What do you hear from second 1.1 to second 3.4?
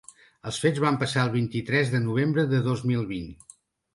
el vint-i-tres de novembre de dos mil vint.